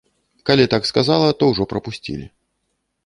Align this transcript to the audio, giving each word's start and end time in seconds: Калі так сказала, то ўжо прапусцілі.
Калі 0.49 0.63
так 0.73 0.87
сказала, 0.91 1.27
то 1.43 1.49
ўжо 1.53 1.67
прапусцілі. 1.75 2.27